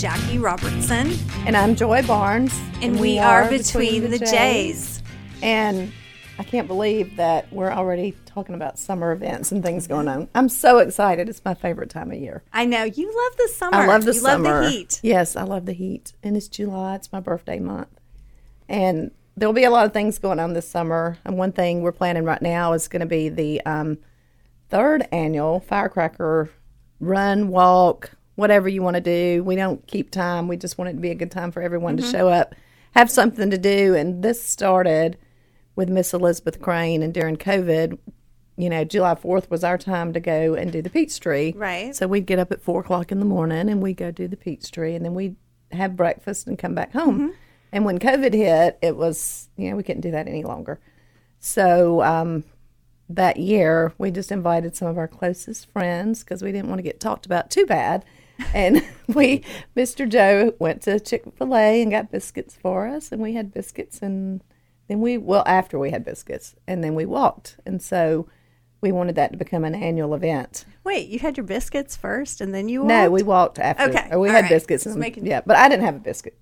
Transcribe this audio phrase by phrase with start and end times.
[0.00, 1.12] Jackie Robertson,
[1.44, 2.58] And I'm Joy Barnes.
[2.80, 5.02] and, we, are Between, the Jays.
[5.42, 5.92] And
[6.38, 10.28] I can't believe that we're already talking about summer events and things going on.
[10.34, 11.28] I'm so excited.
[11.28, 12.42] It's my favorite time of year.
[12.50, 13.76] I know you love the summer.
[13.76, 14.48] I love the you summer.
[14.48, 15.00] love the heat.
[15.02, 16.14] Yes, I love the heat.
[16.22, 16.94] And it's July.
[16.94, 18.00] It's my birthday month.
[18.70, 21.18] And there'll be a lot of things going on this summer.
[21.26, 23.98] And one thing we're planning right now is going to be the um,
[24.70, 26.48] third annual firecracker
[27.00, 29.44] run, walk, whatever you want to do.
[29.44, 30.48] We don't keep time.
[30.48, 32.54] We just want it to be a good time for everyone to show up,
[32.92, 33.94] have something to do.
[33.94, 35.18] And this started
[35.76, 37.02] with Miss Elizabeth Crane.
[37.02, 37.98] And during COVID,
[38.56, 41.52] you know, July 4th was our time to go and do the Peachtree.
[41.54, 41.94] Right.
[41.94, 44.36] So we'd get up at four o'clock in the morning and we'd go do the
[44.36, 45.36] Peachtree and then we'd
[45.72, 47.34] have breakfast and come back home.
[47.72, 50.80] And when COVID hit, it was, you know, we couldn't do that any longer.
[51.38, 52.44] So um,
[53.08, 56.82] that year, we just invited some of our closest friends because we didn't want to
[56.82, 58.04] get talked about too bad.
[58.54, 59.42] And we,
[59.76, 60.08] Mr.
[60.08, 63.12] Joe, went to Chick fil A and got biscuits for us.
[63.12, 64.00] And we had biscuits.
[64.00, 64.42] And
[64.88, 67.56] then we, well, after we had biscuits, and then we walked.
[67.66, 68.28] And so
[68.80, 70.64] we wanted that to become an annual event.
[70.84, 72.88] Wait, you had your biscuits first, and then you walked?
[72.88, 73.84] No, we walked after.
[73.84, 74.48] Okay, Or we all had right.
[74.50, 74.84] biscuits.
[74.84, 76.36] Just And, making- Yeah, but I didn't have a biscuit.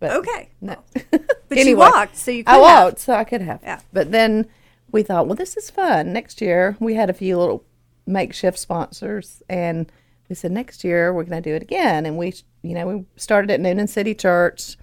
[0.00, 0.48] But Okay.
[0.60, 0.76] No.
[1.48, 2.62] But you walked, so you could I have.
[2.84, 3.60] walked, so I could have.
[3.62, 3.80] Yeah.
[3.92, 4.46] But then
[4.90, 6.10] we thought, well, this is fun.
[6.12, 7.62] Next year, we had a few little
[8.06, 9.92] makeshift sponsors, and
[10.32, 12.06] we said next year we're going to do it again.
[12.06, 14.78] And we, you know, we started at Newnan City Church,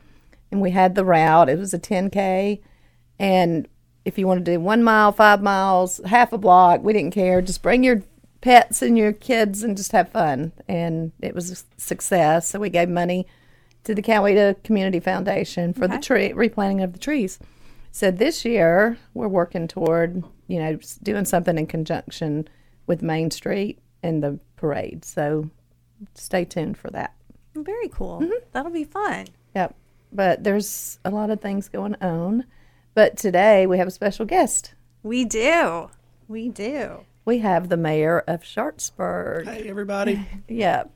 [0.52, 1.50] and we had the route.
[1.50, 2.62] It was a 10k,
[3.18, 3.68] and
[4.06, 7.42] if you want to do one mile, five miles, half a block, we didn't care.
[7.42, 8.04] Just bring your
[8.42, 10.54] pets and your kids and just have fun.
[10.68, 12.48] And it was a success.
[12.48, 13.26] So we gave money
[13.86, 17.40] to the Coweta Community Foundation for the tree replanting of the trees.
[17.92, 22.48] So this year we're working toward, you know, doing something in conjunction
[22.88, 25.06] with Main Street and the parade.
[25.06, 25.50] So
[26.16, 27.14] stay tuned for that.
[27.56, 28.20] Very cool.
[28.22, 28.46] Mm-hmm.
[28.52, 29.28] That'll be fun.
[29.56, 29.76] Yep.
[30.12, 32.46] But there's a lot of things going on.
[32.94, 34.74] But today we have a special guest.
[35.04, 35.90] We do.
[36.28, 37.06] We do.
[37.26, 39.46] We have the mayor of Sharpsburg.
[39.46, 40.26] Hey, everybody.
[40.48, 40.92] Yep.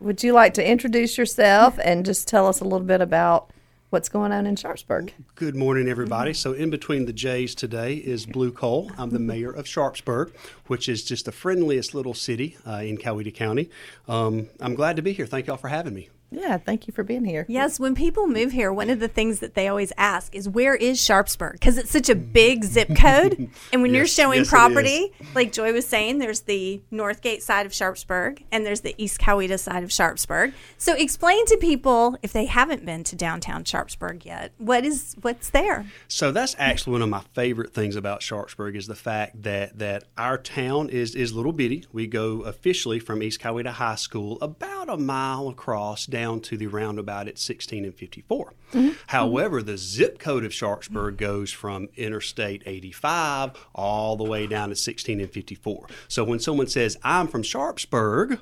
[0.00, 3.50] Would you like to introduce yourself and just tell us a little bit about
[3.94, 5.14] what's going on in Sharpsburg?
[5.36, 6.34] Good morning, everybody.
[6.34, 8.90] So, in between the J's today is Blue Cole.
[8.98, 10.34] I'm the mayor of Sharpsburg,
[10.66, 13.70] which is just the friendliest little city uh, in Coweta County.
[14.08, 15.26] Um, I'm glad to be here.
[15.26, 16.08] Thank y'all for having me.
[16.34, 17.46] Yeah, thank you for being here.
[17.48, 20.74] Yes, when people move here, one of the things that they always ask is where
[20.74, 21.52] is Sharpsburg?
[21.52, 23.50] Because it's such a big zip code.
[23.72, 27.72] And when you're showing yes, property, like Joy was saying, there's the Northgate side of
[27.72, 30.52] Sharpsburg and there's the East Coweta side of Sharpsburg.
[30.78, 35.50] So explain to people if they haven't been to downtown Sharpsburg yet, what is what's
[35.50, 35.86] there?
[36.08, 40.04] So that's actually one of my favorite things about Sharpsburg is the fact that that
[40.18, 41.84] our town is is little bitty.
[41.92, 46.66] We go officially from East Coweta High School about a mile across down to the
[46.66, 48.52] roundabout at 16 and 54.
[48.72, 48.90] Mm-hmm.
[49.08, 54.76] However, the zip code of Sharpsburg goes from Interstate 85 all the way down to
[54.76, 55.86] 16 and 54.
[56.08, 58.38] So when someone says I'm from Sharpsburg,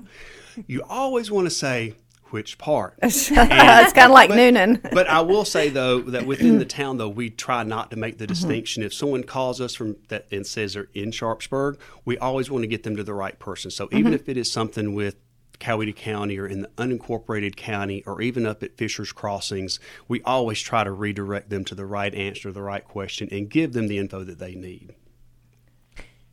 [0.66, 1.94] you always want to say
[2.32, 2.94] which part.
[3.02, 4.80] it's kind of like Newnan.
[4.92, 8.18] But I will say though that within the town though we try not to make
[8.18, 8.32] the mm-hmm.
[8.32, 8.82] distinction.
[8.82, 12.68] If someone calls us from that and says they're in Sharpsburg, we always want to
[12.68, 13.70] get them to the right person.
[13.70, 13.98] So mm-hmm.
[13.98, 15.16] even if it is something with
[15.62, 19.78] Coweta County or in the unincorporated county or even up at Fisher's Crossings,
[20.08, 23.72] we always try to redirect them to the right answer, the right question, and give
[23.72, 24.94] them the info that they need.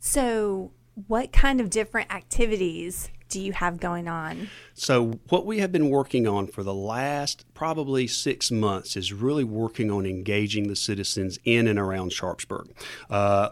[0.00, 0.72] So
[1.06, 4.50] what kind of different activities do you have going on?
[4.74, 9.44] So, what we have been working on for the last probably six months is really
[9.44, 12.74] working on engaging the citizens in and around Sharpsburg.
[13.08, 13.50] Uh,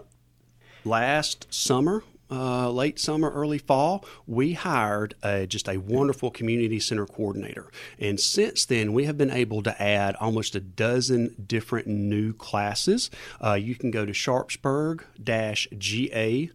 [0.84, 7.06] last summer, uh, late summer, early fall, we hired uh, just a wonderful community center
[7.06, 7.70] coordinator.
[7.98, 13.10] And since then, we have been able to add almost a dozen different new classes.
[13.42, 16.50] Uh, you can go to sharpsburg ga.gov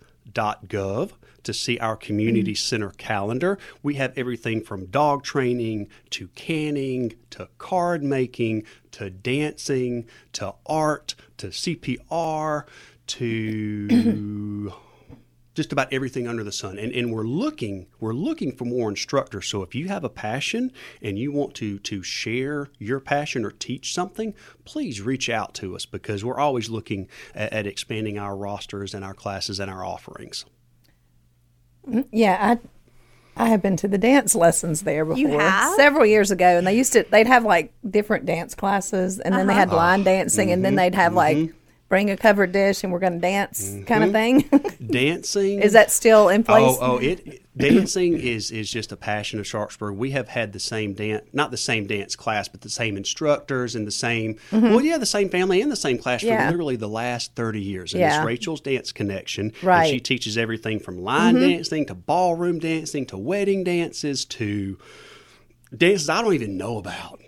[1.44, 3.58] to see our community center calendar.
[3.82, 11.16] We have everything from dog training to canning to card making to dancing to art
[11.38, 12.64] to CPR
[13.08, 14.74] to
[15.54, 16.78] just about everything under the sun.
[16.78, 19.48] And, and we're looking we're looking for more instructors.
[19.48, 20.72] So if you have a passion
[21.02, 24.34] and you want to to share your passion or teach something
[24.66, 29.04] please reach out to us because we're always looking at, at expanding our rosters and
[29.04, 30.46] our classes and our offerings.
[31.88, 32.02] Mm-hmm.
[32.12, 32.60] Yeah, I
[33.36, 35.76] I have been to the dance lessons there before You have?
[35.76, 39.48] several years ago, and they used to they'd have like different dance classes, and then
[39.48, 39.78] they had uh-huh.
[39.78, 40.78] line dancing, and then mm-hmm.
[40.78, 41.58] they'd have like mm-hmm.
[41.94, 44.42] Bring a covered dish and we're going to dance kind of thing.
[44.90, 46.64] Dancing Is that still in place?
[46.64, 46.84] Mm-hmm.
[46.84, 49.96] Oh, oh, it dancing is is just a passion of Sharpsburg.
[49.96, 53.76] We have had the same dance, not the same dance class, but the same instructors
[53.76, 54.40] and the same.
[54.52, 56.30] Well, yeah, the same family and the same class Mm-hmm.
[56.30, 56.46] Yeah.
[56.48, 57.94] for literally the last thirty years.
[57.94, 58.18] And Yeah.
[58.18, 59.52] it's Rachel's Dance Connection.
[59.54, 59.86] And Right.
[59.86, 59.94] Mm-hmm.
[59.94, 64.80] she teaches everything from line dancing to ballroom dancing to wedding dances to
[65.78, 67.22] dances I don't even know about.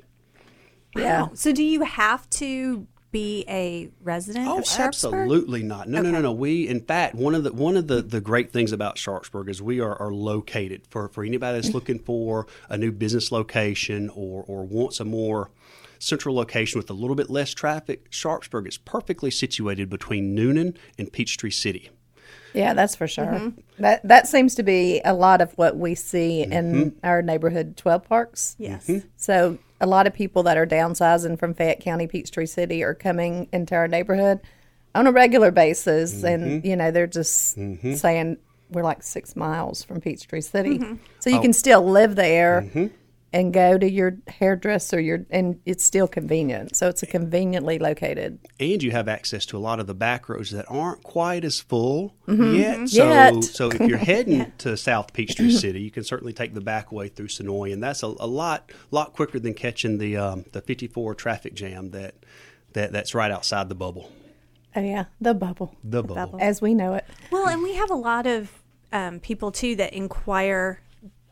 [0.98, 1.28] yeah.
[1.36, 5.14] So do you have to be a resident Oh, of Sharpsburg?
[5.14, 5.88] absolutely not.
[5.88, 6.32] No, no, no, no.
[6.32, 9.62] We, in fact, one of the one of the, the great things about Sharpsburg is
[9.62, 14.44] we are, are located for, for anybody that's looking for a new business location or
[14.48, 15.50] or wants a more
[15.98, 18.06] central location with a little bit less traffic.
[18.10, 21.90] Sharpsburg is perfectly situated between Newnan and Peachtree City.
[22.54, 23.26] Yeah, that's for sure.
[23.26, 23.82] Mm-hmm.
[23.82, 26.52] That that seems to be a lot of what we see Mm-hmm.
[26.54, 28.56] in our neighborhood twelve parks.
[28.60, 28.90] Yes.
[29.18, 33.48] So a lot of people that are downsizing from Fayette County, Peachtree City, are coming
[33.52, 34.40] into our neighborhood
[34.94, 36.26] on a regular basis, Mm-hmm.
[36.26, 37.56] and you know they're just
[37.98, 38.38] saying
[38.72, 40.96] we're like six miles from Peachtree City, Mm-hmm.
[41.20, 41.34] so Oh.
[41.34, 42.88] you can still live there Mm-hmm.
[43.36, 45.00] And go to your hairdresser.
[45.00, 46.76] Your and it's still convenient.
[46.76, 48.40] So it's a conveniently located.
[48.60, 51.60] and you have access to a lot of the back roads that aren't quite as
[51.60, 52.88] full yet.
[52.90, 53.44] So, Yet.
[53.44, 57.10] so if you're heading to South Peachtree City, you can certainly take the back way
[57.10, 61.14] through Senoia, and that's a, a lot lot quicker than catching the um, the 54
[61.16, 62.16] traffic jam that
[62.74, 64.12] that that's right outside the bubble.
[64.78, 66.38] Oh yeah, the bubble, The bubble.
[66.42, 67.06] as we know it.
[67.32, 68.52] Well, and we have a lot of
[68.94, 70.80] um, people too that inquire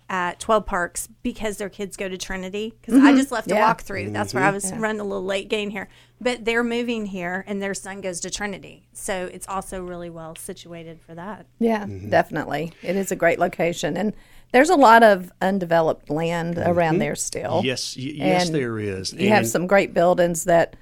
[0.09, 2.73] at 12 Parks because their kids go to Trinity.
[2.79, 3.17] Because I mm-hmm.
[3.17, 3.61] just left a Yeah.
[3.67, 4.11] walk through.
[4.11, 4.55] That's where I mm-hmm.
[4.55, 5.89] was running a little late getting here.
[6.21, 8.87] But they're moving here and their son goes to Trinity.
[8.93, 11.45] So it's also really well situated for that.
[11.59, 12.09] Yeah, mm-hmm.
[12.09, 12.73] definitely.
[12.81, 14.13] It is a great location, and
[14.51, 17.61] there's a lot of undeveloped land around there still.
[17.63, 19.13] Yes, y- yes, And there is.
[19.13, 20.75] You have some great buildings that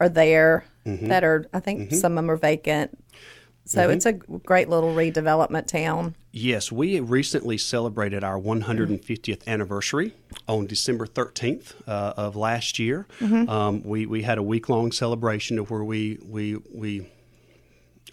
[0.00, 1.08] are there Mm-hmm.
[1.08, 2.96] that are, I think, some of them are vacant.
[3.66, 3.90] So Mm-hmm.
[3.92, 6.14] it's a great little redevelopment town.
[6.40, 10.14] Yes, we recently celebrated our 150th anniversary
[10.46, 13.08] on December 13th uh, of last year.
[13.48, 17.08] Um, we, we had a week long celebration of where we we we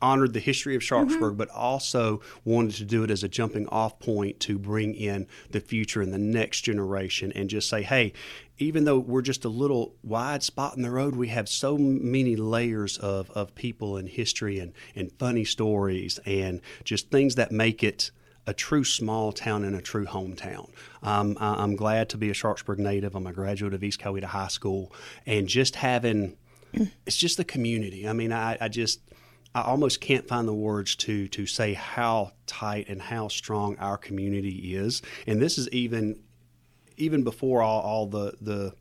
[0.01, 3.99] honored the history of Sharpsburg, but also wanted to do it as a jumping off
[3.99, 8.13] point to bring in the future and the next generation and just say, hey,
[8.57, 12.35] even though we're just a little wide spot in the road, we have so many
[12.35, 17.83] layers of, of people and history and, and funny stories and just things that make
[17.83, 18.11] it
[18.47, 20.69] a true small town and a true hometown.
[21.01, 23.15] Um, I'm glad to be a Sharpsburg native.
[23.15, 24.93] I'm a graduate of East Coweta High School,
[25.25, 26.37] and just having
[27.05, 28.07] it's just the community.
[28.07, 28.99] I mean, I, I just
[29.55, 33.97] I almost can't find the words to to say how tight and how strong our
[33.97, 35.01] community is.
[35.25, 36.19] And this is even
[36.97, 38.73] even before all, all the the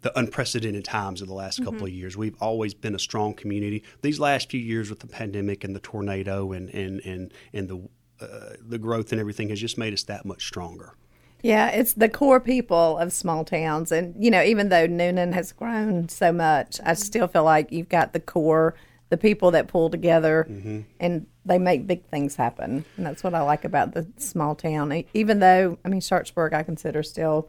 [0.00, 2.16] the unprecedented times of the last couple of years.
[2.16, 3.84] We've always been a strong community.
[4.02, 7.88] These last few years with the pandemic and the tornado and and and and the
[8.20, 10.94] uh, the growth and everything has just made us that much stronger.
[11.42, 13.92] Yeah, it's the core people of small towns.
[13.92, 17.90] And, you know, even though Newnan has grown so much, I still feel like you've
[17.90, 18.74] got the core,
[19.14, 20.80] the people that pull together Mm-hmm.
[20.98, 22.84] and they make big things happen.
[22.96, 25.04] And that's what I like about the small town.
[25.14, 27.48] Even though, I mean, Sharpsburg, I consider still,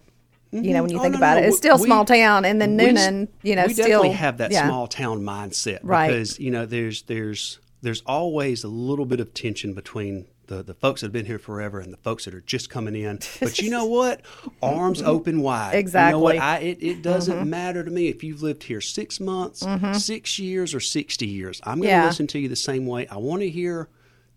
[0.51, 2.05] you know, when you Oh, think no, about no, it, it's still a we- small
[2.05, 2.45] town.
[2.45, 3.85] And then we Newnan, you know, we still.
[3.87, 4.67] definitely have that yeah.
[4.67, 6.07] small town mindset Right.
[6.09, 10.73] because you know there's there's there's always a little bit of tension between the, the
[10.73, 13.19] folks that have been here forever and the folks that are just coming in.
[13.39, 14.21] But you know what?
[14.61, 15.73] Arms open wide.
[15.73, 16.35] You know what?
[16.35, 16.39] Exactly.
[16.39, 17.49] I, it, it doesn't mm-hmm.
[17.49, 19.93] matter to me if you've lived here six months, mm-hmm.
[19.93, 21.61] six years, or 60 years.
[21.63, 22.05] I'm going to Yeah.
[22.05, 23.07] listen to you the same way.
[23.07, 23.89] I want to hear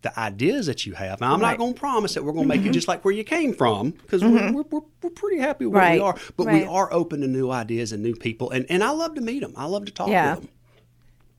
[0.02, 1.20] the ideas that you have.
[1.20, 1.50] Now, I'm Right.
[1.50, 2.72] not going to promise that we're going to make it mm-hmm.
[2.72, 6.00] just like where you came from because we're, we're, we're, we're pretty happy where we
[6.00, 6.16] are.
[6.36, 8.50] But we are open to new ideas and new people.
[8.50, 9.54] And, and I love to meet them.
[9.56, 10.36] I love to talk Yeah.
[10.36, 10.50] with them.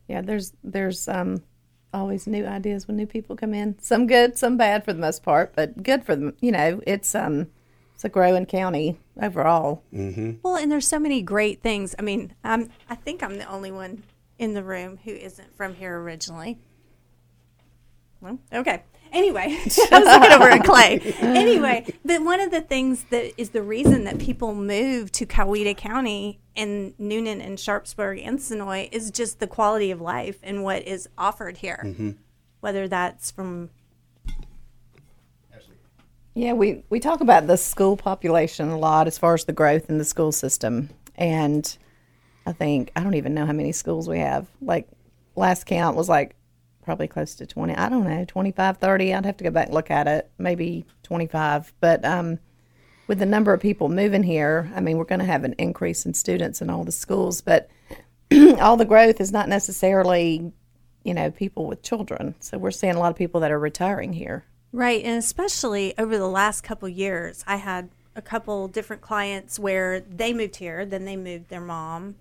[0.08, 1.44] Yeah, there's there's um
[1.94, 3.78] always new ideas when new people come in.
[3.80, 6.34] Some good, some bad for the most part, but good for them.
[6.40, 7.48] You know, it's um
[8.00, 9.84] it's a growing county overall.
[10.42, 11.96] Well, and there's so many great things.
[12.00, 14.04] I mean, I'm, I think I'm the only one
[14.38, 16.60] in the room who isn't from here originally.
[18.22, 18.84] Well, okay.
[19.12, 19.58] Anyway,
[19.92, 21.00] I was looking over at Clay.
[21.20, 25.76] Anyway, but one of the things that is the reason that people move to Coweta
[25.76, 30.88] County and Newnan and Sharpsburg and Senoia is just the quality of life and what
[30.88, 31.82] is offered here.
[31.86, 32.12] Mm-hmm.
[32.60, 33.70] Whether that's from
[36.34, 39.90] Yeah, we we talk about the school population a lot as far as the growth
[39.90, 41.78] in the school system, and
[42.46, 44.48] I think I don't even know how many schools we have.
[44.62, 44.88] Like
[45.36, 46.36] last count was like
[46.90, 49.76] probably close to 20 i don't know 25 30 i'd have to go back and
[49.76, 52.40] look at it maybe 25 but um,
[53.08, 56.06] with the number of people moving here i mean we're going to have an increase
[56.06, 57.70] in students in all the schools but
[58.60, 60.52] all the growth is not necessarily
[61.04, 62.36] you know, people with children.
[62.40, 64.46] So we're seeing a lot of people that are retiring here.
[64.72, 70.02] Right, and especially over the last couple years, I had a couple different clients where
[70.02, 72.16] they moved here, then they moved their mom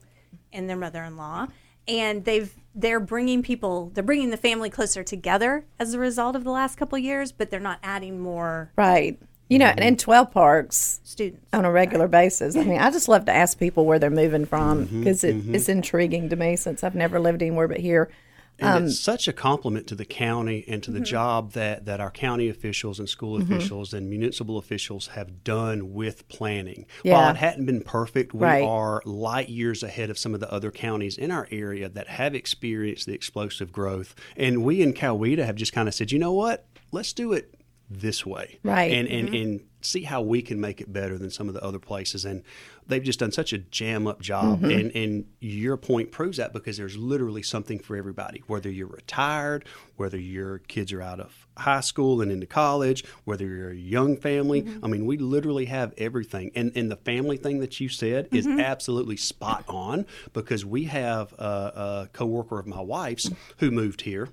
[0.52, 1.48] and their mother-in-law,
[1.86, 6.44] and they've they're bringing people, they're bringing the family closer together as a result of
[6.44, 9.18] the last couple years, but they're not adding more Right.
[9.50, 11.42] You know, and in 12 parks students.
[11.54, 12.54] on a regular basis.
[12.54, 15.36] I mean, I just love to ask people where they're moving from mm-hmm, because it,
[15.36, 15.54] mm-hmm.
[15.54, 18.10] it's intriguing to me since I've never lived anywhere but here.
[18.60, 20.92] And Um, it's such a compliment to the county and Mm-hmm.
[20.92, 25.44] to the job that, that our county officials and school officials and municipal officials have
[25.44, 26.86] done with planning.
[27.04, 28.64] While it hadn't been perfect, we Right.
[28.64, 32.34] are light years ahead of some of the other counties in our area that have
[32.34, 34.14] experienced the explosive growth.
[34.36, 36.66] And we in Coweta have just kind of said, you know what?
[36.90, 37.54] Let's do it
[37.90, 38.58] this way.
[38.62, 38.92] Right.
[38.92, 39.34] And, and, mm-hmm.
[39.34, 42.24] and see how we can make it better than some of the other places.
[42.24, 42.42] And
[42.86, 44.60] they've just done such a jam up job.
[44.60, 44.70] Mm-hmm.
[44.70, 49.64] And, and your point proves that because there's literally something for everybody, whether you're retired,
[49.96, 54.16] whether your kids are out of high school and into college, whether you're a young
[54.16, 54.62] family.
[54.62, 54.84] Mm-hmm.
[54.84, 56.50] I mean, we literally have everything.
[56.54, 61.32] And, and the family thing that you said is absolutely spot on because we have
[61.38, 64.28] a, a coworker of my wife's who moved here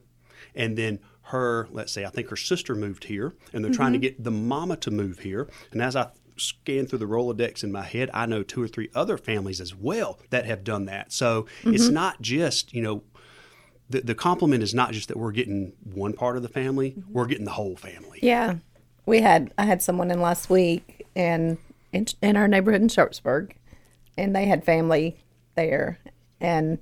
[0.56, 3.98] and then her let's say i think her sister moved here and they're trying to
[3.98, 4.16] mm-hmm.
[4.16, 5.50] get the mama to move here.
[5.72, 8.90] And as i scan through the rolodex in my head i know two or three
[8.94, 11.14] other families as well that have done that.
[11.14, 11.94] So it's mm-hmm.
[11.94, 13.04] not just you know
[13.90, 17.14] the, the compliment is not just that we're getting one part of the family mm-hmm.
[17.14, 18.20] we're getting the whole family.
[18.22, 18.56] Yeah,
[19.06, 21.58] we had I had someone in last week and
[21.92, 23.56] in, in our neighborhood in Sharpsburg,
[24.18, 25.18] and they had family
[25.56, 25.98] there,
[26.42, 26.78] and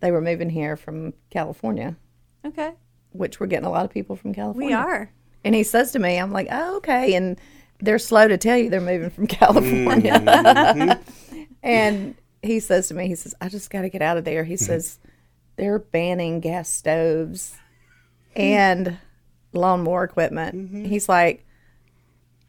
[0.00, 1.96] they were moving here from California,
[2.44, 2.72] Okay,
[3.14, 4.68] which we're getting a lot of people from California.
[4.68, 5.10] we are.
[5.44, 7.14] And he says to me, I'm like, oh, okay.
[7.14, 7.38] And
[7.80, 10.14] they're slow to tell you they're moving from California.
[10.14, 11.42] Mm-hmm.
[11.62, 14.44] and he says to me, he says, I just got to get out of there.
[14.44, 14.64] He mm-hmm.
[14.64, 14.98] says,
[15.56, 17.54] they're banning gas stoves
[18.34, 18.98] and
[19.52, 20.56] lawnmower equipment.
[20.56, 20.84] Mm-hmm.
[20.86, 21.46] He's like,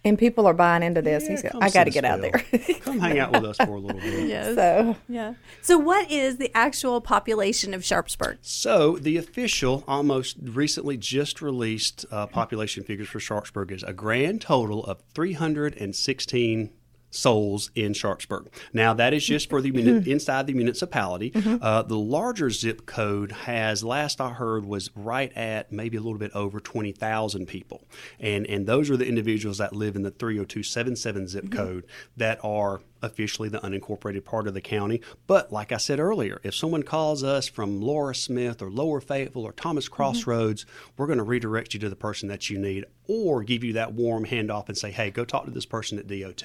[0.05, 1.23] and people are buying into this.
[1.23, 2.31] Yeah, He's like, I got to get out still.
[2.31, 2.75] there.
[2.81, 4.55] come hang out with us for a little bit Yes.
[4.55, 5.33] so, yeah.
[5.61, 8.37] So, what is the actual population of Sharpsburg?
[8.41, 14.41] So the official, almost recently just released uh, population figures for Sharpsburg is a grand
[14.41, 16.69] total of 316
[17.15, 18.49] souls in Sharpsburg.
[18.73, 20.11] Now that is just for the muni- mm-hmm.
[20.11, 21.31] inside the municipality.
[21.31, 21.57] Mm-hmm.
[21.61, 26.19] Uh, the larger zip code has, last I heard, was right at maybe a little
[26.19, 27.83] bit over 20,000 people,
[28.19, 31.55] and and those are the individuals that live in the 30277 zip mm-hmm.
[31.55, 31.85] code
[32.17, 35.01] that are officially the unincorporated part of the county.
[35.27, 39.45] But like I said earlier, if someone calls us from Laura Smith or Lower Fayetteville
[39.45, 39.95] or Thomas mm-hmm.
[39.95, 40.65] Crossroads,
[40.97, 43.93] we're going to redirect you to the person that you need or give you that
[43.93, 46.43] warm handoff and say, hey, go talk to this person at DOT.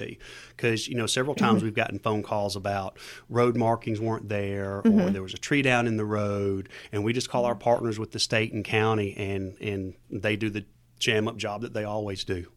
[0.55, 1.45] Because, you know, several mm-hmm.
[1.45, 2.97] times we've gotten phone calls about
[3.29, 5.13] road markings weren't there or mm-hmm.
[5.13, 6.69] there was a tree down in the road.
[6.91, 10.49] And we just call our partners with the state and county and, and they do
[10.49, 10.65] the
[10.99, 12.47] jam up job that they always do.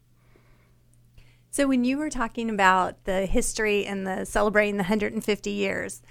[1.54, 6.02] So, when you were talking about the history and the celebrating the 150 years,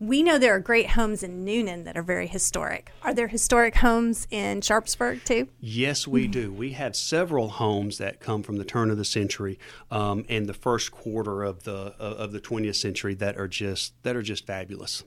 [0.00, 2.90] we know there are great homes in Newnan that are very historic.
[3.04, 5.46] Are there historic homes in Sharpsburg too?
[5.60, 6.52] Yes, we do.
[6.52, 9.56] We have several homes that come from the turn of the century
[9.92, 13.92] um, and the first quarter of the uh, of the 20th century that are just
[14.02, 15.04] that are just fabulous.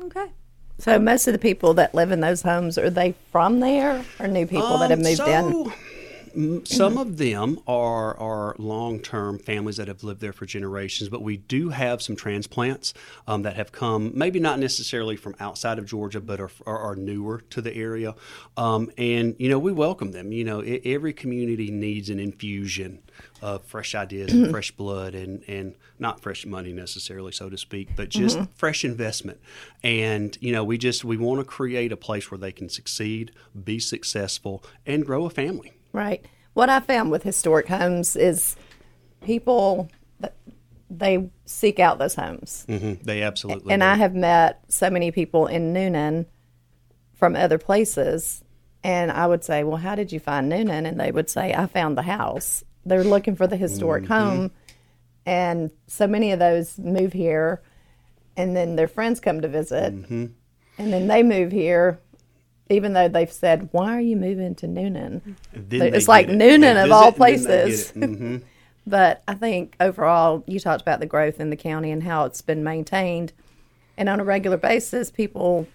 [0.00, 0.26] Okay.
[0.78, 4.26] so most of the people that live in those homes, are they from there or
[4.26, 5.52] new people that have Um, moved in?
[5.52, 5.72] so, m-
[6.64, 11.20] Some of them are are long term families that have lived there for generations, but
[11.20, 12.94] we do have some transplants
[13.26, 16.94] um, that have come, maybe not necessarily from outside of Georgia, but are, are, are
[16.96, 18.14] newer to the area.
[18.56, 20.30] Um, and you know, we welcome them.
[20.30, 23.02] You know, e- every community needs an infusion
[23.42, 27.96] of fresh ideas and fresh blood, and and not fresh money necessarily, so to speak,
[27.96, 29.40] but just fresh investment.
[29.82, 33.32] And you know, we just we want to create a place where they can succeed,
[33.64, 35.72] be successful, and grow a family.
[35.92, 36.24] Right.
[36.54, 38.56] What I found with historic homes is
[39.22, 39.90] people
[40.90, 42.64] they seek out those homes.
[42.66, 43.72] hmm They absolutely.
[43.72, 43.86] And do.
[43.86, 46.26] I have met so many people in Newnan
[47.14, 48.42] from other places
[48.82, 51.66] and I would say, "Well, how did you find Newnan?" and they would say, "I
[51.66, 54.50] found the house." They're looking for the historic home.
[55.26, 57.60] And so many of those move here
[58.36, 59.92] and then their friends come to visit.
[59.92, 61.98] And then they move here
[62.70, 65.36] even though they've said, "Why are you moving to Newnan?"
[65.70, 66.32] It's like it.
[66.38, 67.92] Newnan of all visit and then they get places.
[67.92, 68.42] Mhm.
[68.86, 72.40] But I think overall, you talked about the growth in the county and how it's
[72.40, 73.34] been maintained.
[73.98, 75.66] And on a regular basis, people,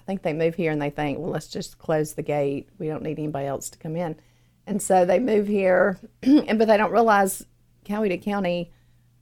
[0.00, 2.70] I think they move here and they think, well, let's just close the gate.
[2.78, 4.16] We don't need anybody else to come in.
[4.66, 7.44] And so they move here, and but they don't realize
[7.84, 8.70] Coweta County,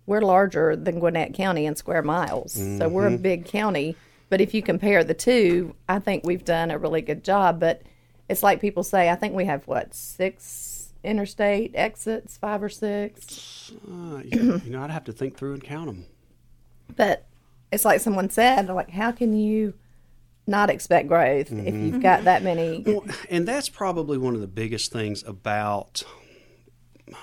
[0.07, 2.53] we're larger than Gwinnett County in square miles.
[2.53, 3.97] So we're a big county,
[4.33, 7.61] But if you compare the two, I think we've done a really good job.
[7.61, 7.83] But
[8.31, 13.73] it's like people say, I think we have what six interstate exits, five or six.
[13.87, 16.07] Uh, you, you know, I'd have to think through and count them.
[16.97, 17.27] But
[17.71, 19.75] it's like someone said, like, how can you
[20.47, 22.85] not expect growth if you've got that many?
[22.87, 26.05] Well, and that's probably one of the biggest things about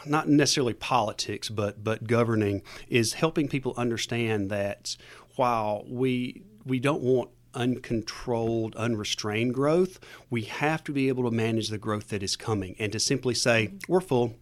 [0.05, 4.95] not necessarily politics, but but governing is helping people understand that
[5.37, 9.99] while we we don't want uncontrolled, unrestrained growth,
[10.29, 13.33] we have to be able to manage the growth that is coming, and to simply
[13.33, 14.35] say we're full.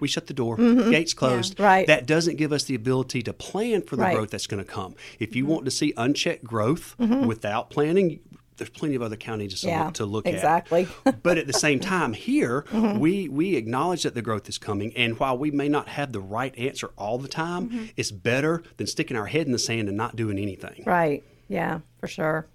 [0.00, 1.60] We shut the door, gates closed.
[1.60, 1.86] Right.
[1.86, 4.14] That doesn't give us the ability to plan for the Right.
[4.16, 4.94] growth that's going to come.
[5.18, 8.20] If you want to see unchecked growth without planning,
[8.56, 10.88] there's plenty of other counties to, Yeah, look, to look at exactly.
[11.22, 12.98] but at the same time, here Mm-hmm.
[13.00, 16.20] we we acknowledge that the growth is coming, and while we may not have the
[16.20, 17.84] right answer all the time, Mm-hmm.
[17.96, 20.84] it's better than sticking our head in the sand and not doing anything.
[20.86, 21.22] Right.
[21.52, 22.46] Yeah, for sure.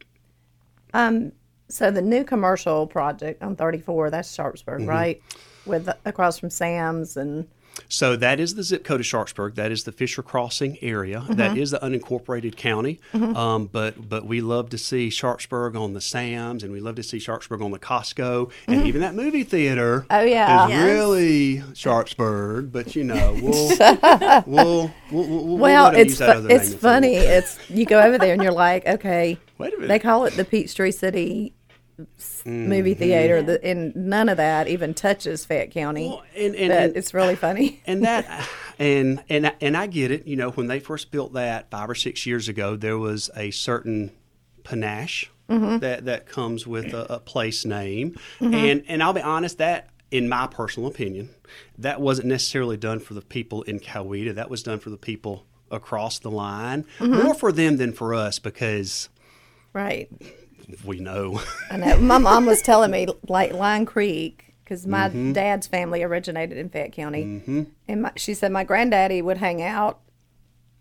[0.93, 1.31] Um,
[1.69, 4.89] so the new commercial project on 34, that's Sharpsburg, Mm-hmm.
[4.89, 5.21] right?
[5.67, 7.47] With across from Sam's and
[7.89, 9.55] So that is the zip code of Sharpsburg.
[9.55, 11.19] That is the Fisher Crossing area.
[11.21, 11.33] Mm-hmm.
[11.33, 12.99] That is the unincorporated county.
[13.13, 17.03] Um, but but we love to see Sharpsburg on the Sam's, and we love to
[17.03, 20.01] see Sharpsburg on the Costco, and even that movie theater.
[20.09, 20.13] Mm-hmm.
[20.15, 20.65] Oh, yeah.
[20.65, 20.83] is Yes.
[20.85, 22.71] really Sharpsburg.
[22.71, 26.65] But you know, we'll we'll we'll, we'll, we'll well, it's use that fu- other it's
[26.65, 27.15] name if they funny.
[27.15, 29.87] It's you go over there and you're like, okay, Wait a minute.
[29.87, 31.53] they call it the Peachtree City
[32.17, 32.99] s- movie Mm-hmm.
[32.99, 36.07] theater, the, and none of that even touches Fayette County.
[36.07, 37.81] Well, and- and- and- it's really funny.
[37.87, 38.47] and that
[38.79, 40.27] and and and I get it.
[40.27, 43.51] You know, when they first built that five or six years ago, there was a
[43.51, 44.11] certain
[44.63, 45.79] panache mm-hmm.
[45.79, 48.53] that that comes with a, a place name, mm-hmm.
[48.53, 49.89] and and I'll be honest that.
[50.09, 51.31] In my personal opinion,
[51.77, 54.33] that wasn't necessarily done for the people in Coweta.
[54.35, 57.23] That was done for the people across the line, mm-hmm.
[57.23, 59.09] more for them than for us because
[59.73, 60.09] right.
[60.83, 61.41] We know.
[61.71, 61.97] I know.
[61.99, 65.31] My mom was telling me like Line Creek because my Mm-hmm.
[65.33, 69.99] dad's family originated in Fayette County, and my, she said my granddaddy would hang out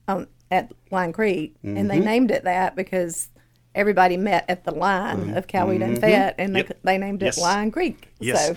[0.08, 1.88] um, at Line Creek, and Mm-hmm.
[1.88, 3.28] they named it that because
[3.74, 6.56] everybody met at the line of Coweta and Fayette, and Mm-hmm.
[6.56, 6.68] Yep.
[6.82, 7.38] they, they named it Yes.
[7.38, 8.08] Line Creek.
[8.18, 8.48] Yes.
[8.48, 8.56] So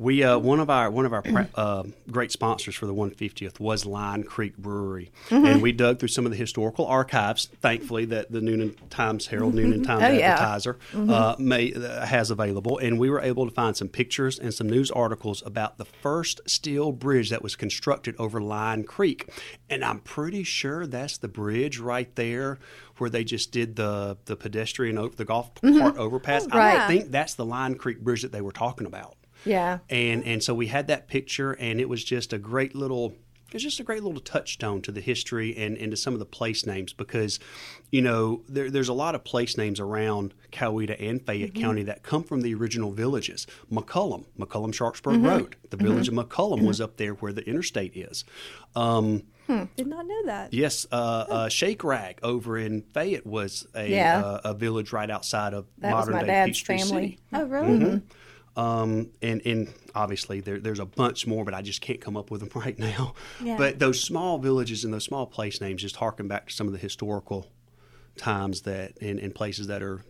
[0.00, 1.22] We uh, one of our one of our
[1.54, 5.44] uh, great sponsors for the 150th was Line Creek Brewery, Mm-hmm.
[5.44, 7.50] and we dug through some of the historical archives.
[7.60, 10.32] Thankfully, that the Newnan Times Herald, Newnan Times Oh, yeah.
[10.32, 14.54] Advertiser uh, may, uh, has available, and we were able to find some pictures and
[14.54, 19.28] some news articles about the first steel bridge that was constructed over Line Creek,
[19.68, 22.58] and I'm pretty sure that's the bridge right there
[22.96, 26.46] where they just did the the pedestrian over the golf cart overpass.
[26.50, 26.88] I right.
[26.88, 30.54] think that's the Line Creek bridge that they were talking about yeah, and and so
[30.54, 33.14] we had that picture and it was just a great little
[33.52, 36.24] it's just a great little touchstone to the history and, and to some of the
[36.24, 37.40] place names because
[37.90, 42.04] you know there, there's a lot of place names around Coweta and Fayette County that
[42.04, 43.48] come from the original villages.
[43.72, 48.24] McCullum McCullum Sharpsburg Road the village of McCullum was up there where the interstate is.
[48.76, 50.54] Um, Did not know that.
[50.54, 50.94] yes uh,
[51.28, 54.20] uh, Shake Rag over in Fayette was a, Yeah.
[54.24, 57.02] uh, a village right outside of That modern my day dad's Peachtree family.
[57.02, 57.18] City.
[57.32, 58.00] Oh, really?
[58.60, 62.30] Um, and and obviously there, there's a bunch more, but I just can't come up
[62.30, 63.14] with them right now.
[63.42, 63.56] Yeah.
[63.56, 66.72] But those small villages and those small place names just harken back to some of
[66.72, 67.46] the historical
[68.16, 70.02] times that in, in places that are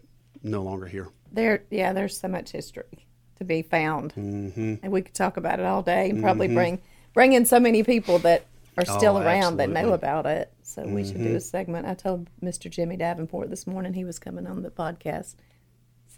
[0.42, 1.08] no longer here.
[1.32, 1.62] there.
[1.70, 3.06] Yeah, there's so much history
[3.38, 4.74] to be found, Mm-hmm.
[4.82, 6.80] and we could talk about it all day and probably bring
[7.14, 8.44] bring in so many people that
[8.78, 10.52] are still Oh, around that know about it.
[10.62, 11.24] So we should Mm-hmm.
[11.24, 11.86] do a segment.
[11.86, 12.70] I told Mr.
[12.70, 15.34] Jimmy Davenport this morning he was coming on the podcast.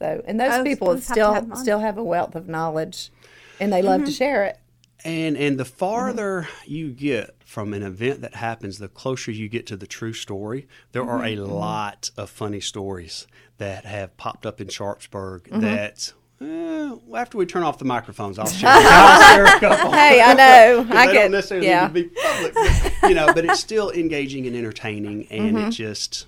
[0.03, 3.13] So and those Oh, people we'll have still have still have a wealth of knowledge,
[3.61, 4.07] and they love Mm-hmm.
[4.07, 4.59] to share it.
[5.05, 9.65] And and the farther you get from an event that happens, the closer you get
[9.69, 10.67] to the true story.
[10.91, 16.13] There are a lot of funny stories that have popped up in Sharpsburg that.
[16.41, 19.93] eh, after we turn off the microphones, I'll share, I'll share a couple.
[20.03, 20.85] Hey, I know.
[20.89, 21.87] But I they get don't necessarily yeah.
[21.87, 23.33] need to be public, but, you know.
[23.33, 25.69] But it's still engaging and entertaining, and Mm-hmm.
[25.69, 26.27] it just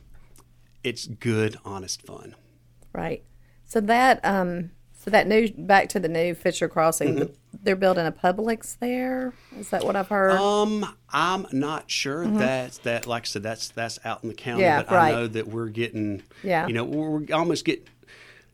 [0.85, 2.37] it's good, honest fun.
[2.93, 3.25] Right.
[3.67, 7.31] So that um so that new back to the new Fisher Crossing, the,
[7.63, 9.35] they're building a Publix there.
[9.59, 10.33] Is that what I've heard?
[10.33, 14.63] Um, I'm not sure that that like I said that's that's out in the county,
[14.63, 14.79] Mm-hmm.
[14.79, 15.09] Yeah, but right.
[15.15, 16.67] I know that we're getting Yeah.
[16.67, 17.87] you know we're, almost get.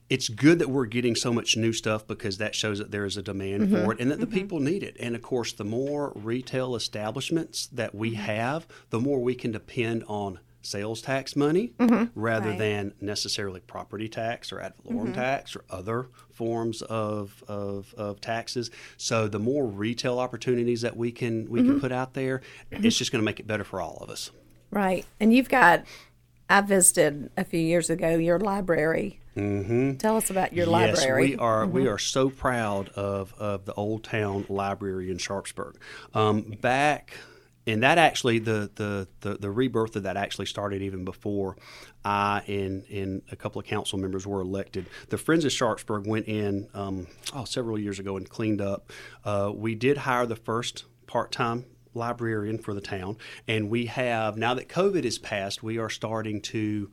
[0.08, 3.16] It's good that we're getting so much new stuff because that shows that there is
[3.16, 3.84] a demand Mm-hmm.
[3.84, 4.96] for it and that the people need it.
[4.98, 8.22] And of course, the more retail establishments that we Mm-hmm.
[8.22, 12.18] have, the more we can depend on sales tax money Mm-hmm.
[12.20, 12.58] rather Right.
[12.58, 18.70] than necessarily property tax or ad valorem tax or other forms of, of, of taxes.
[18.96, 21.70] So the more retail opportunities that we can we Mm-hmm.
[21.72, 24.30] can put out there, it's just going to make it better for all of us.
[24.70, 25.04] right.
[25.18, 25.84] And you've got
[26.48, 29.20] I visited a few years ago your library.
[29.36, 29.94] Mm-hmm.
[29.98, 31.30] Tell us about your Yes, library.
[31.30, 35.76] we are we are so proud of, of the Old Town Library in Sharpsburg.
[36.12, 37.14] Um, back
[37.70, 41.56] and that actually the, the, the, the rebirth of that actually started even before
[42.04, 44.86] I and and a couple of council members were elected.
[45.08, 48.90] The Friends of Sharpsburg went in um, oh several years ago and cleaned up.
[49.24, 54.36] Uh, we did hire the first part time librarian for the town, and we have
[54.36, 56.90] now that COVID is passed, we are starting to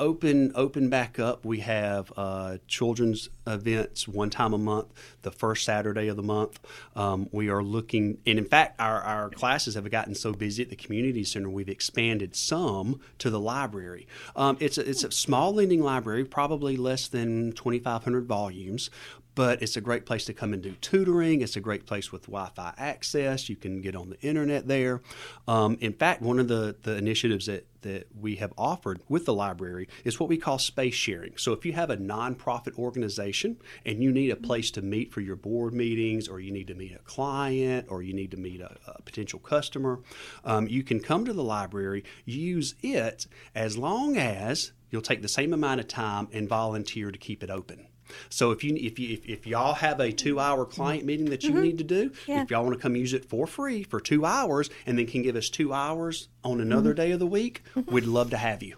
[0.00, 1.44] open open back up.
[1.44, 4.88] We have uh, children's events one time a month,
[5.22, 6.58] the first Saturday of the month.
[6.96, 10.70] Um, we are looking, and in fact, our, our classes have gotten so busy at
[10.70, 14.08] the community center, we've expanded some to the library.
[14.34, 18.90] Um, it's a, it's a small lending library, probably less than 2,500 volumes,
[19.34, 21.40] but it's a great place to come and do tutoring.
[21.40, 23.48] It's a great place with Wi-Fi access.
[23.48, 25.02] You can get on the internet there.
[25.46, 29.34] Um, in fact, one of the, the initiatives that, that we have offered with the
[29.34, 31.36] library is what we call space sharing.
[31.36, 35.20] So if you have a nonprofit organization and you need a place to meet for
[35.20, 38.60] your board meetings, or you need to meet a client, or you need to meet
[38.60, 40.00] a, a potential customer,
[40.44, 45.28] um, you can come to the library, use it as long as you'll take the
[45.28, 47.86] same amount of time and volunteer to keep it open.
[48.28, 50.40] So if you if you if, if y'all have a two mm-hmm.
[50.40, 51.62] hour client meeting that you mm-hmm.
[51.62, 52.42] need to do, Yeah.
[52.42, 55.22] if y'all want to come use it for free for two hours and then can
[55.22, 56.96] give us two hours on another mm-hmm.
[56.96, 58.76] day of the week, we'd love to have you.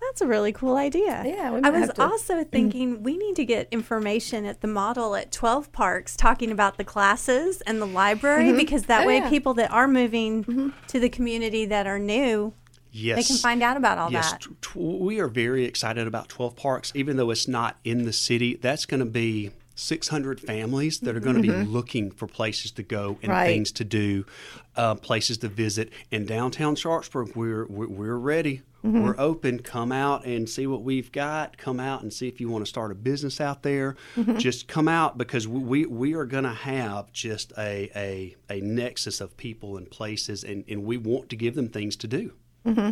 [0.00, 1.22] That's a really cool idea.
[1.26, 4.68] Yeah, we I was have to- also thinking we need to get information at the
[4.68, 9.16] model at 12 parks talking about the classes and the library because that Oh, way
[9.18, 9.28] yeah.
[9.28, 12.52] people that are moving to the community that are new,
[12.96, 13.16] Yes.
[13.16, 14.42] they can find out about all yes, that.
[14.42, 18.56] t- we are very excited about 12 parks, even though it's not in the city.
[18.56, 21.70] That's going to be 600 families that are going to be mm-hmm.
[21.70, 23.46] looking for places to go and Right.
[23.46, 24.24] things to do,
[24.74, 25.92] uh, places to visit.
[26.10, 28.62] In downtown Sharpsburg, we're we're, we're ready.
[28.84, 29.02] Mm-hmm.
[29.02, 29.60] We're open.
[29.60, 31.58] Come out and see what we've got.
[31.58, 33.96] Come out and see if you want to start a business out there.
[34.16, 34.38] Mm-hmm.
[34.38, 39.20] Just come out because we we are going to have just a, a a nexus
[39.20, 42.32] of people and places, and, and we want to give them things to do.
[42.66, 42.90] Mm-hmm.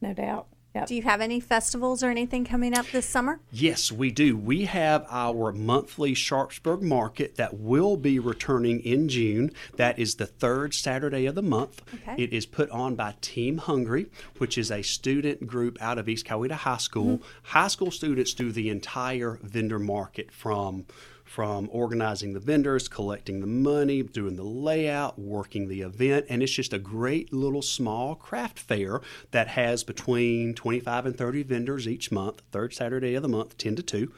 [0.00, 0.46] no doubt.
[0.74, 0.88] Yep.
[0.88, 3.38] Do you have any festivals or anything coming up this summer?
[3.52, 4.36] Yes, we do.
[4.36, 9.52] We have our monthly Sharpsburg Market that will be returning in June.
[9.76, 11.80] That is the third Saturday of the month.
[11.94, 12.24] Okay.
[12.24, 14.06] It is put on by Team Hungry,
[14.38, 17.18] which is a student group out of East Coweta High School.
[17.18, 17.24] Mm-hmm.
[17.44, 20.86] High school students do the entire vendor market from
[21.34, 26.52] from organizing the vendors, collecting the money, doing the layout, working the event, and it's
[26.52, 29.00] just a great little small craft fair
[29.32, 33.74] that has between 25 and 30 vendors each month, third Saturday of the month, 10
[33.74, 34.12] to 2.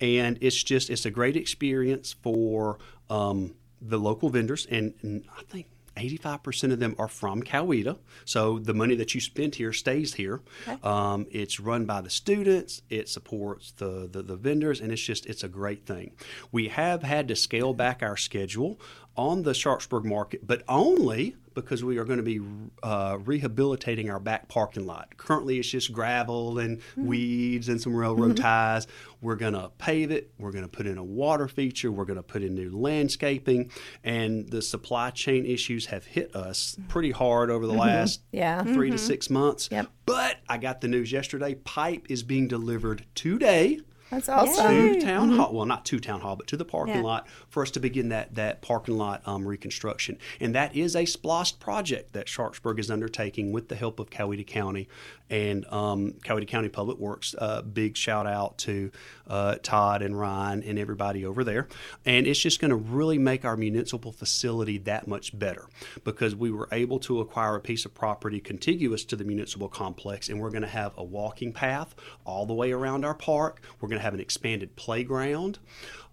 [0.00, 5.42] And it's just, it's a great experience for um, the local vendors, and, and I
[5.44, 7.98] think 85% of them are from Coweta.
[8.24, 10.40] So the money that you spend here stays here.
[10.82, 12.82] Um, it's run by the students.
[12.90, 16.12] It supports the, the, the vendors, and it's just, it's a great thing.
[16.52, 18.78] We have had to scale back our schedule
[19.16, 22.40] on the Sharpsburg market, but only because we are going to be
[22.82, 25.16] uh, rehabilitating our back parking lot.
[25.16, 27.06] Currently, it's just gravel and mm-hmm.
[27.06, 28.42] weeds and some railroad mm-hmm.
[28.42, 28.86] ties.
[29.20, 30.30] We're going to pave it.
[30.38, 31.90] We're going to put in a water feature.
[31.90, 33.70] We're going to put in new landscaping.
[34.04, 37.80] And the supply chain issues have hit us pretty hard over the mm-hmm.
[37.80, 38.62] last Yeah.
[38.62, 39.68] 3 to six months.
[39.72, 39.88] Yep.
[40.04, 41.54] But I got the news yesterday.
[41.54, 44.94] Pipe is being delivered today That's awesome.
[44.94, 45.52] to town hall.
[45.52, 47.02] Well, not to town hall, but to the parking Yeah.
[47.02, 50.18] lot for us to begin that that parking lot um, reconstruction.
[50.40, 54.46] And that is a SPLOST project that Sharpsburg is undertaking with the help of Coweta
[54.46, 54.88] County
[55.28, 57.34] and um, Coweta County Public Works.
[57.36, 58.92] Uh, big shout out to
[59.26, 61.66] uh, Todd and Ryan and everybody over there.
[62.04, 65.66] And it's just going to really make our municipal facility that much better
[66.04, 70.28] because we were able to acquire a piece of property contiguous to the municipal complex,
[70.28, 73.60] and we're going to have a walking path all the way around our park.
[73.80, 75.58] We're going to have an expanded playground.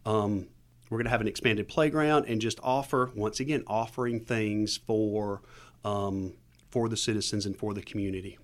[0.06, 0.48] Um,
[0.90, 5.42] we're going to have an expanded playground and just offer, once again, offering things for
[5.84, 6.34] um,
[6.70, 8.38] for the citizens and for the community.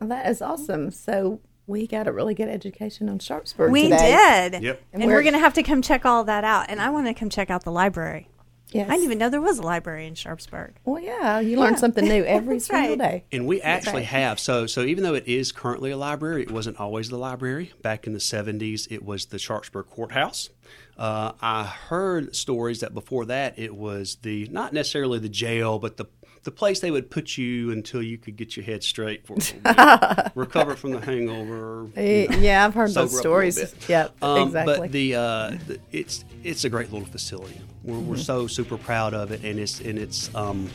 [0.00, 0.90] That is awesome.
[0.90, 4.48] So we got a really good education on Sharpsburg We today.
[4.50, 4.62] did.
[4.62, 4.82] Yep.
[4.92, 6.66] And, And we're, we're- going to have to come check all that out.
[6.68, 8.28] And I want to come check out the library.
[8.72, 8.88] Yes.
[8.88, 10.74] I didn't even know there was a library in Sharpsburg.
[10.84, 12.98] Well, yeah, you learn something new every single right.
[12.98, 13.24] day.
[13.32, 14.06] And we actually right.
[14.06, 17.72] have so so even though it is currently a library, it wasn't always the library.
[17.82, 20.50] Back in the '70s, it was the Sharpsburg Courthouse.
[20.96, 25.96] Uh, I heard stories that before that it was the not necessarily the jail, but
[25.96, 26.04] the
[26.42, 29.36] the place they would put you until you could get your head straight for
[30.34, 31.86] recover from the hangover.
[31.96, 32.38] you Eh, know.
[32.38, 33.56] Yeah, I've heard those up a little stories.
[33.58, 33.74] bit.
[33.88, 34.78] Yep, Um, exactly.
[34.78, 37.60] But the, uh, the it's it's a great little facility.
[37.84, 40.68] We're, we're so super proud of it, and it's and it's um,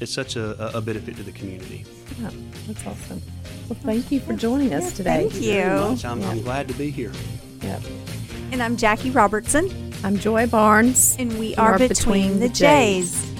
[0.00, 1.84] it's such a, a benefit to the community.
[2.20, 2.30] Yeah,
[2.66, 3.22] that's awesome.
[3.68, 5.28] Well, thank you for joining us today.
[5.28, 5.52] thank you.
[5.52, 6.04] Very much.
[6.04, 7.12] I'm, I'm glad to be here.
[7.62, 7.82] Yep.
[8.52, 11.16] And I'm Jackie Robertson, I'm Joy Barnes.
[11.18, 13.12] and we You are, are between, Between the the Jays.
[13.22, 13.31] Jays.